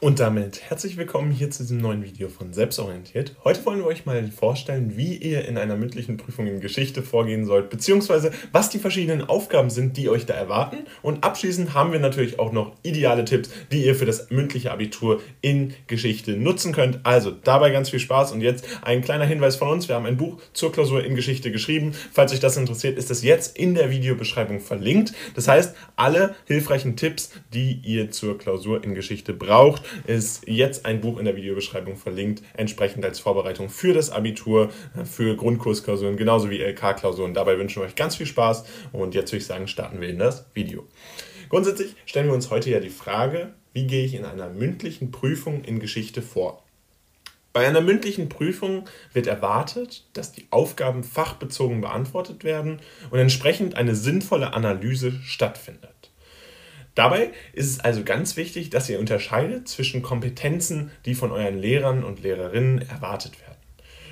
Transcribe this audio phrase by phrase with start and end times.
[0.00, 3.34] Und damit herzlich willkommen hier zu diesem neuen Video von Selbstorientiert.
[3.42, 7.44] Heute wollen wir euch mal vorstellen, wie ihr in einer mündlichen Prüfung in Geschichte vorgehen
[7.46, 10.86] sollt, beziehungsweise was die verschiedenen Aufgaben sind, die euch da erwarten.
[11.02, 15.20] Und abschließend haben wir natürlich auch noch ideale Tipps, die ihr für das mündliche Abitur
[15.40, 17.00] in Geschichte nutzen könnt.
[17.02, 19.88] Also dabei ganz viel Spaß und jetzt ein kleiner Hinweis von uns.
[19.88, 21.92] Wir haben ein Buch zur Klausur in Geschichte geschrieben.
[22.12, 25.12] Falls euch das interessiert, ist es jetzt in der Videobeschreibung verlinkt.
[25.34, 31.00] Das heißt, alle hilfreichen Tipps, die ihr zur Klausur in Geschichte braucht, ist jetzt ein
[31.00, 34.70] Buch in der Videobeschreibung verlinkt, entsprechend als Vorbereitung für das Abitur,
[35.04, 37.34] für Grundkursklausuren, genauso wie LK-Klausuren.
[37.34, 40.18] Dabei wünschen wir euch ganz viel Spaß und jetzt würde ich sagen, starten wir in
[40.18, 40.86] das Video.
[41.48, 45.64] Grundsätzlich stellen wir uns heute ja die Frage, wie gehe ich in einer mündlichen Prüfung
[45.64, 46.62] in Geschichte vor?
[47.52, 52.80] Bei einer mündlichen Prüfung wird erwartet, dass die Aufgaben fachbezogen beantwortet werden
[53.10, 55.97] und entsprechend eine sinnvolle Analyse stattfindet.
[56.98, 62.02] Dabei ist es also ganz wichtig, dass ihr unterscheidet zwischen Kompetenzen, die von euren Lehrern
[62.02, 63.54] und Lehrerinnen erwartet werden.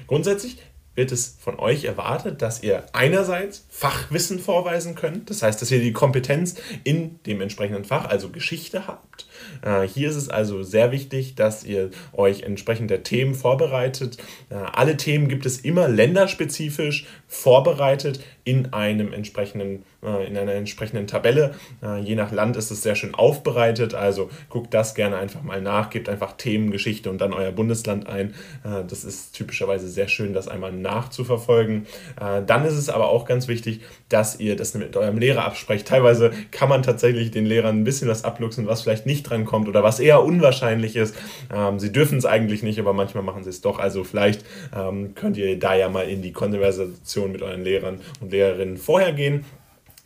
[0.06, 0.58] Grundsätzlich
[0.94, 5.80] wird es von euch erwartet, dass ihr einerseits Fachwissen vorweisen könnt, das heißt, dass ihr
[5.80, 9.26] die Kompetenz in dem entsprechenden Fach, also Geschichte habt.
[9.62, 14.18] Äh, hier ist es also sehr wichtig, dass ihr euch entsprechend der Themen vorbereitet.
[14.50, 21.06] Äh, alle Themen gibt es immer länderspezifisch vorbereitet in einem entsprechenden äh, in einer entsprechenden
[21.06, 21.54] Tabelle.
[22.02, 25.90] Je nach Land ist es sehr schön aufbereitet, also guckt das gerne einfach mal nach,
[25.90, 28.34] gebt einfach Themengeschichte und dann euer Bundesland ein.
[28.62, 31.86] Das ist typischerweise sehr schön, das einmal nachzuverfolgen.
[32.16, 35.86] Dann ist es aber auch ganz wichtig, dass ihr das mit eurem Lehrer absprecht.
[35.86, 39.68] Teilweise kann man tatsächlich den Lehrern ein bisschen was abluchsen, was vielleicht nicht dran kommt
[39.68, 41.14] oder was eher unwahrscheinlich ist.
[41.54, 43.78] Ähm, sie dürfen es eigentlich nicht, aber manchmal machen sie es doch.
[43.78, 48.32] Also vielleicht ähm, könnt ihr da ja mal in die Konversation mit euren Lehrern und
[48.32, 49.44] Lehrerinnen vorher gehen.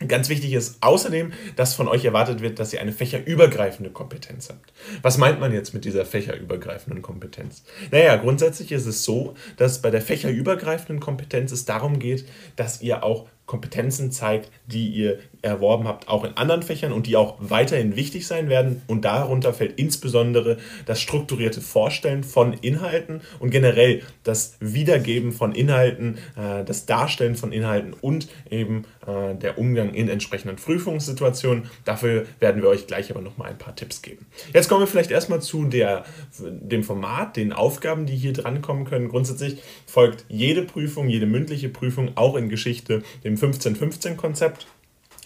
[0.07, 4.73] Ganz wichtig ist außerdem, dass von euch erwartet wird, dass ihr eine fächerübergreifende Kompetenz habt.
[5.01, 7.63] Was meint man jetzt mit dieser fächerübergreifenden Kompetenz?
[7.91, 12.25] Naja, grundsätzlich ist es so, dass bei der fächerübergreifenden Kompetenz es darum geht,
[12.55, 17.17] dass ihr auch Kompetenzen zeigt, die ihr erworben habt, auch in anderen Fächern und die
[17.17, 18.81] auch weiterhin wichtig sein werden.
[18.87, 26.17] Und darunter fällt insbesondere das strukturierte Vorstellen von Inhalten und generell das Wiedergeben von Inhalten,
[26.37, 31.65] äh, das Darstellen von Inhalten und eben äh, der Umgang in entsprechenden Prüfungssituationen.
[31.83, 34.27] Dafür werden wir euch gleich aber nochmal ein paar Tipps geben.
[34.53, 36.05] Jetzt kommen wir vielleicht erstmal zu der,
[36.39, 39.09] dem Format, den Aufgaben, die hier drankommen können.
[39.09, 44.67] Grundsätzlich folgt jede Prüfung, jede mündliche Prüfung auch in Geschichte dem 15-15-Konzept.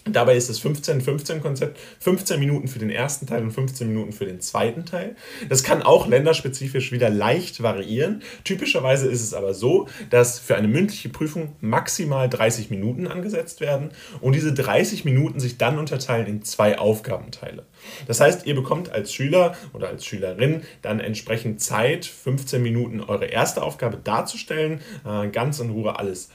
[0.08, 4.40] Dabei ist das 15-15-Konzept 15 Minuten für den ersten Teil und 15 Minuten für den
[4.40, 5.16] zweiten Teil.
[5.48, 8.22] Das kann auch länderspezifisch wieder leicht variieren.
[8.44, 13.90] Typischerweise ist es aber so, dass für eine mündliche Prüfung maximal 30 Minuten angesetzt werden
[14.20, 17.66] und diese 30 Minuten sich dann unterteilen in zwei Aufgabenteile.
[18.06, 23.26] Das heißt, ihr bekommt als Schüler oder als Schülerin dann entsprechend Zeit, 15 Minuten eure
[23.26, 26.28] erste Aufgabe darzustellen, äh, ganz in Ruhe alles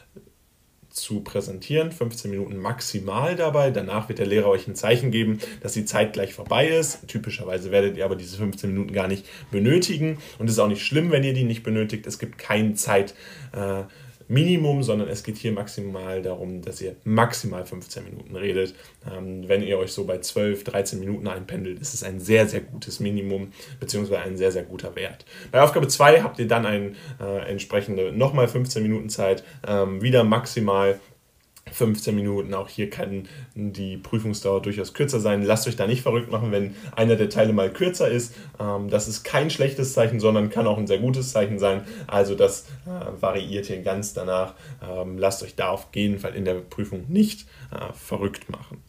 [0.92, 3.72] zu präsentieren, 15 Minuten maximal dabei.
[3.72, 7.08] Danach wird der Lehrer euch ein Zeichen geben, dass die Zeit gleich vorbei ist.
[7.08, 10.86] Typischerweise werdet ihr aber diese 15 Minuten gar nicht benötigen und es ist auch nicht
[10.86, 12.08] schlimm, wenn ihr die nicht benötigt.
[12.08, 13.14] Es gibt keine Zeit.
[13.54, 13.84] Äh,
[14.32, 18.74] Minimum, sondern es geht hier maximal darum, dass ihr maximal 15 Minuten redet.
[19.06, 22.62] Ähm, wenn ihr euch so bei 12, 13 Minuten einpendelt, ist es ein sehr, sehr
[22.62, 25.26] gutes Minimum, beziehungsweise ein sehr, sehr guter Wert.
[25.52, 30.24] Bei Aufgabe 2 habt ihr dann ein äh, entsprechende nochmal 15 Minuten Zeit, ähm, wieder
[30.24, 30.98] maximal
[31.72, 32.54] 15 Minuten.
[32.54, 35.44] Auch hier kann die Prüfungsdauer durchaus kürzer sein.
[35.44, 38.34] Lasst euch da nicht verrückt machen, wenn einer der Teile mal kürzer ist.
[38.60, 41.84] Ähm, das ist kein schlechtes Zeichen, sondern kann auch ein sehr gutes Zeichen sein.
[42.08, 44.54] Also das äh, variiert hier ganz danach.
[44.82, 48.84] Ähm, lasst euch da auf jeden Fall in der Prüfung nicht äh, verrückt machen.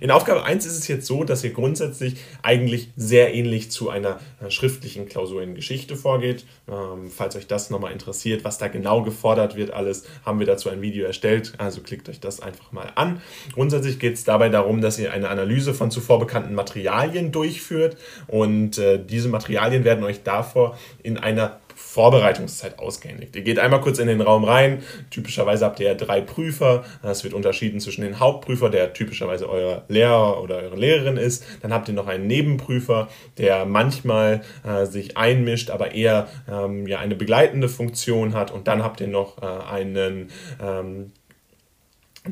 [0.00, 4.20] In Aufgabe 1 ist es jetzt so, dass ihr grundsätzlich eigentlich sehr ähnlich zu einer
[4.40, 6.44] äh, schriftlichen Klausur in Geschichte vorgeht.
[6.68, 10.68] Ähm, falls euch das nochmal interessiert, was da genau gefordert wird, alles, haben wir dazu
[10.68, 11.54] ein Video erstellt.
[11.58, 13.20] Also klickt euch das einfach mal an.
[13.52, 17.96] Grundsätzlich geht es dabei darum, dass ihr eine Analyse von zuvor bekannten Materialien durchführt
[18.26, 23.36] und äh, diese Materialien werden euch davor in einer Vorbereitungszeit ausgehändigt.
[23.36, 24.82] Ihr geht einmal kurz in den Raum rein.
[25.10, 26.84] Typischerweise habt ihr ja drei Prüfer.
[27.04, 31.44] Es wird unterschieden zwischen den Hauptprüfer, der typischerweise euer Lehrer oder eure Lehrerin ist.
[31.62, 33.08] Dann habt ihr noch einen Nebenprüfer,
[33.38, 38.50] der manchmal äh, sich einmischt, aber eher ähm, ja, eine begleitende Funktion hat.
[38.50, 41.12] Und dann habt ihr noch äh, einen ähm,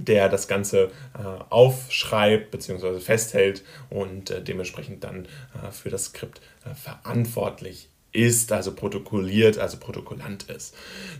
[0.04, 3.00] der das Ganze äh, aufschreibt bzw.
[3.00, 9.76] festhält und äh, dementsprechend dann äh, für das Skript äh, verantwortlich ist, also protokolliert, also
[9.76, 10.74] Protokollant ist.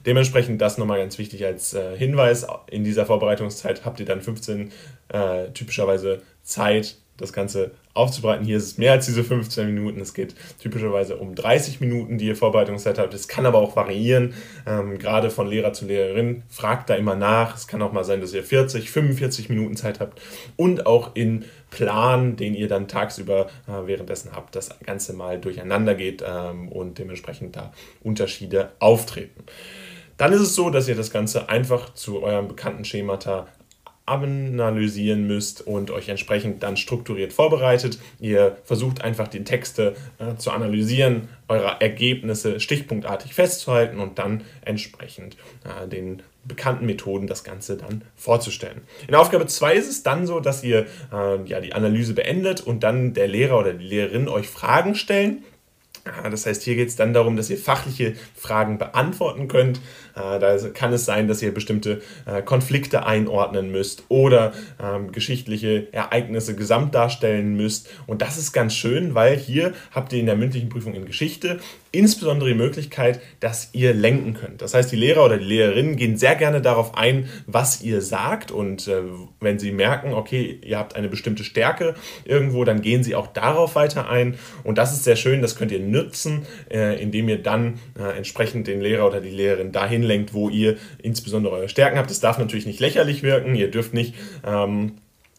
[0.07, 2.47] Dementsprechend das nochmal ganz wichtig als Hinweis.
[2.71, 4.73] In dieser Vorbereitungszeit habt ihr dann 15
[5.53, 8.45] typischerweise Zeit das Ganze aufzubereiten.
[8.45, 10.01] Hier ist es mehr als diese 15 Minuten.
[10.01, 13.15] Es geht typischerweise um 30 Minuten, die ihr Vorbereitungszeit habt.
[13.15, 14.35] Es kann aber auch variieren,
[14.67, 16.43] ähm, gerade von Lehrer zu Lehrerin.
[16.49, 17.57] Fragt da immer nach.
[17.57, 20.21] Es kann auch mal sein, dass ihr 40, 45 Minuten Zeit habt
[20.57, 25.95] und auch in Plan, den ihr dann tagsüber äh, währenddessen habt, das Ganze mal durcheinander
[25.95, 27.73] geht ähm, und dementsprechend da
[28.03, 29.45] Unterschiede auftreten.
[30.17, 33.49] Dann ist es so, dass ihr das Ganze einfach zu eurem bekannten Schemata
[34.07, 37.99] analysieren müsst und euch entsprechend dann strukturiert vorbereitet.
[38.21, 45.37] Ihr versucht einfach die Texte äh, zu analysieren, eure Ergebnisse stichpunktartig festzuhalten und dann entsprechend
[45.65, 48.83] äh, den bekannten Methoden das Ganze dann vorzustellen.
[49.09, 52.85] In Aufgabe 2 ist es dann so, dass ihr äh, ja, die Analyse beendet und
[52.85, 55.43] dann der Lehrer oder die Lehrerin euch Fragen stellen
[56.31, 59.81] das heißt, hier geht es dann darum, dass ihr fachliche Fragen beantworten könnt.
[60.15, 65.93] Äh, da kann es sein, dass ihr bestimmte äh, Konflikte einordnen müsst oder ähm, geschichtliche
[65.93, 67.89] Ereignisse gesamt darstellen müsst.
[68.07, 71.59] Und das ist ganz schön, weil hier habt ihr in der mündlichen Prüfung in Geschichte
[71.97, 74.61] insbesondere die Möglichkeit, dass ihr lenken könnt.
[74.61, 78.51] Das heißt, die Lehrer oder die Lehrerinnen gehen sehr gerne darauf ein, was ihr sagt.
[78.51, 79.03] Und äh,
[79.41, 81.95] wenn sie merken, okay, ihr habt eine bestimmte Stärke
[82.25, 84.37] irgendwo, dann gehen sie auch darauf weiter ein.
[84.63, 88.67] Und das ist sehr schön, das könnt ihr nützen, äh, indem ihr dann äh, entsprechend
[88.67, 92.11] den Lehrer oder die Lehrerin dahin lenkt, wo ihr insbesondere eure Stärken habt.
[92.11, 93.55] Das darf natürlich nicht lächerlich wirken.
[93.55, 94.15] Ihr dürft nicht
[94.45, 94.93] ähm,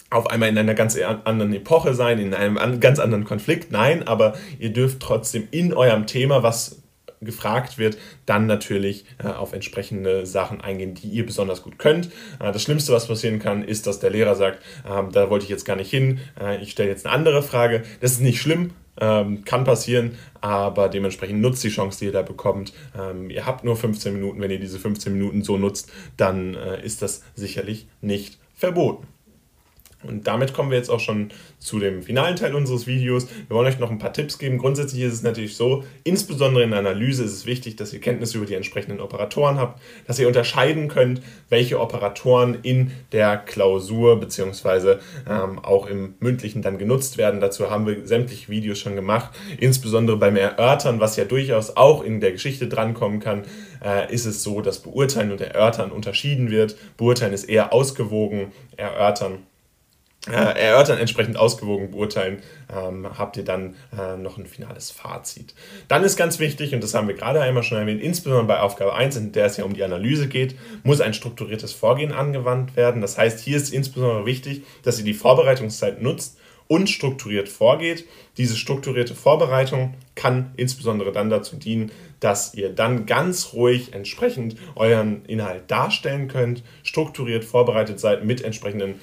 [0.09, 3.71] auf einmal in einer ganz anderen Epoche sein, in einem ganz anderen Konflikt.
[3.71, 6.81] Nein, aber ihr dürft trotzdem in eurem Thema, was
[7.21, 12.07] gefragt wird, dann natürlich äh, auf entsprechende Sachen eingehen, die ihr besonders gut könnt.
[12.39, 15.50] Äh, das Schlimmste, was passieren kann, ist, dass der Lehrer sagt, äh, da wollte ich
[15.50, 17.83] jetzt gar nicht hin, äh, ich stelle jetzt eine andere Frage.
[18.01, 22.22] Das ist nicht schlimm, ähm, kann passieren, aber dementsprechend nutzt die Chance, die ihr da
[22.22, 22.74] bekommt.
[22.98, 26.84] Ähm, ihr habt nur 15 Minuten, wenn ihr diese 15 Minuten so nutzt, dann äh,
[26.84, 29.08] ist das sicherlich nicht verboten.
[30.04, 33.28] Und damit kommen wir jetzt auch schon zu dem finalen Teil unseres Videos.
[33.48, 34.60] Wir wollen euch noch ein paar Tipps geben.
[34.60, 38.38] Grundsätzlich ist es natürlich so, insbesondere in der Analyse ist es wichtig, dass ihr Kenntnisse
[38.38, 44.98] über die entsprechenden Operatoren habt, dass ihr unterscheiden könnt, welche Operatoren in der Klausur bzw.
[45.28, 47.40] Ähm, auch im mündlichen dann genutzt werden.
[47.40, 49.32] Dazu haben wir sämtliche Videos schon gemacht.
[49.58, 53.46] Insbesondere beim Erörtern, was ja durchaus auch in der Geschichte drankommen kann,
[53.84, 56.78] äh, ist es so, dass Beurteilen und Erörtern unterschieden wird.
[56.98, 59.40] Beurteilen ist eher ausgewogen, Erörtern
[60.34, 62.42] erörtern, entsprechend ausgewogen beurteilen,
[62.74, 65.54] ähm, habt ihr dann äh, noch ein finales Fazit.
[65.88, 68.94] Dann ist ganz wichtig, und das haben wir gerade einmal schon erwähnt, insbesondere bei Aufgabe
[68.94, 73.02] 1, in der es ja um die Analyse geht, muss ein strukturiertes Vorgehen angewandt werden.
[73.02, 76.38] Das heißt, hier ist insbesondere wichtig, dass ihr die Vorbereitungszeit nutzt
[76.68, 78.06] und strukturiert vorgeht.
[78.38, 85.24] Diese strukturierte Vorbereitung kann insbesondere dann dazu dienen, dass ihr dann ganz ruhig entsprechend euren
[85.26, 88.96] Inhalt darstellen könnt, strukturiert vorbereitet seid mit entsprechenden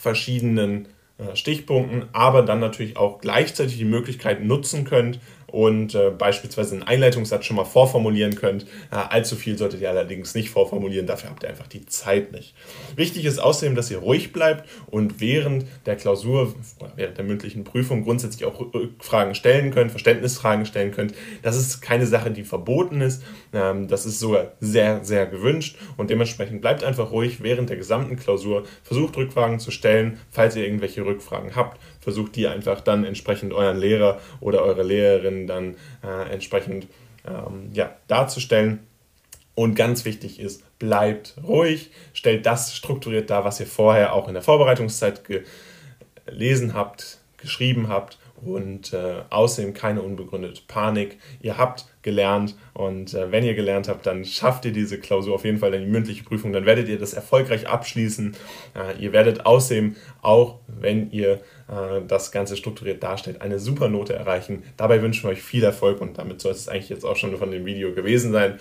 [0.00, 0.88] verschiedenen
[1.18, 5.20] äh, Stichpunkten, aber dann natürlich auch gleichzeitig die Möglichkeit nutzen könnt,
[5.52, 8.64] und äh, beispielsweise einen Einleitungssatz schon mal vorformulieren könnt.
[8.90, 12.54] Äh, allzu viel solltet ihr allerdings nicht vorformulieren, dafür habt ihr einfach die Zeit nicht.
[12.96, 16.54] Wichtig ist außerdem, dass ihr ruhig bleibt und während der Klausur,
[16.96, 21.14] während der mündlichen Prüfung grundsätzlich auch Rückfragen stellen könnt, Verständnisfragen stellen könnt.
[21.42, 23.22] Das ist keine Sache, die verboten ist.
[23.52, 28.16] Ähm, das ist sogar sehr, sehr gewünscht und dementsprechend bleibt einfach ruhig während der gesamten
[28.16, 28.64] Klausur.
[28.82, 33.78] Versucht Rückfragen zu stellen, falls ihr irgendwelche Rückfragen habt versucht die einfach dann entsprechend euren
[33.78, 36.86] Lehrer oder eure Lehrerin dann äh, entsprechend
[37.26, 38.80] ähm, ja, darzustellen.
[39.54, 44.34] Und ganz wichtig ist, bleibt ruhig, stellt das strukturiert dar, was ihr vorher auch in
[44.34, 45.22] der Vorbereitungszeit
[46.26, 51.18] gelesen habt, geschrieben habt und äh, außerdem keine unbegründete Panik.
[51.42, 55.44] Ihr habt gelernt und äh, wenn ihr gelernt habt, dann schafft ihr diese Klausur auf
[55.44, 58.36] jeden Fall in die mündliche Prüfung, dann werdet ihr das erfolgreich abschließen.
[58.74, 61.40] Äh, ihr werdet außerdem auch, wenn ihr
[61.70, 64.62] äh, das Ganze strukturiert darstellt, eine super Note erreichen.
[64.76, 67.50] Dabei wünschen wir euch viel Erfolg und damit soll es eigentlich jetzt auch schon von
[67.50, 68.58] dem Video gewesen sein.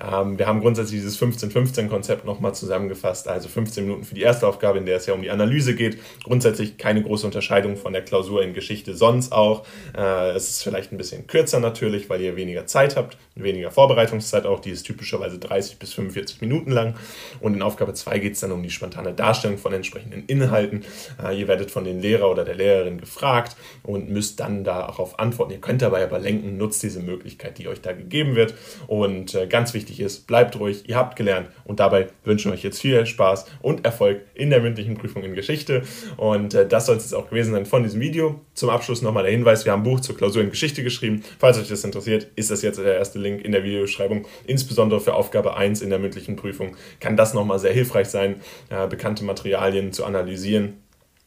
[0.00, 4.78] Ähm, wir haben grundsätzlich dieses 15-15-Konzept nochmal zusammengefasst, also 15 Minuten für die erste Aufgabe,
[4.78, 5.98] in der es ja um die Analyse geht.
[6.24, 9.66] Grundsätzlich keine große Unterscheidung von der Klausur in Geschichte sonst auch.
[9.96, 14.46] Äh, es ist vielleicht ein bisschen kürzer natürlich, weil ihr weniger Zeit habt, weniger Vorbereitungszeit
[14.46, 16.94] auch, die ist typischerweise 30 bis 45 Minuten lang.
[17.40, 20.84] Und in Aufgabe 2 geht es dann um die spontane Darstellung von entsprechenden Inhalten.
[21.22, 25.18] Äh, ihr werdet von den Lehrer oder der der Lehrerin gefragt und müsst dann darauf
[25.18, 25.52] antworten.
[25.52, 28.54] Ihr könnt dabei aber lenken, nutzt diese Möglichkeit, die euch da gegeben wird.
[28.86, 32.62] Und äh, ganz wichtig ist, bleibt ruhig, ihr habt gelernt und dabei wünschen wir euch
[32.62, 35.82] jetzt viel Spaß und Erfolg in der mündlichen Prüfung in Geschichte.
[36.16, 38.40] Und äh, das soll es jetzt auch gewesen sein von diesem Video.
[38.54, 41.22] Zum Abschluss nochmal der Hinweis, wir haben ein Buch zur Klausur in Geschichte geschrieben.
[41.38, 44.26] Falls euch das interessiert, ist das jetzt der erste Link in der Videobeschreibung.
[44.46, 48.36] Insbesondere für Aufgabe 1 in der mündlichen Prüfung kann das nochmal sehr hilfreich sein,
[48.70, 50.78] äh, bekannte Materialien zu analysieren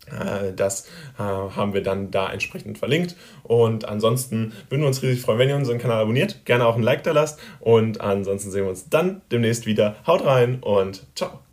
[0.08, 0.86] Äh, das
[1.18, 3.16] äh, haben wir dann da entsprechend verlinkt.
[3.44, 6.84] Und ansonsten würden wir uns riesig freuen, wenn ihr unseren Kanal abonniert, gerne auch ein
[6.84, 7.40] Like da lasst.
[7.60, 9.96] Und ansonsten sehen wir uns dann demnächst wieder.
[10.06, 11.40] Haut rein und ciao.